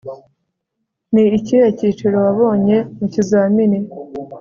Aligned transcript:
Ni 1.13 1.23
ikihe 1.39 1.67
cyiciro 1.77 2.15
wabonye 2.25 2.77
mu 2.97 3.05
kizamini 3.13 3.79